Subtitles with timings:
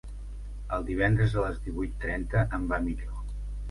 [0.77, 3.27] El divendres a les divuit trenta em va millor.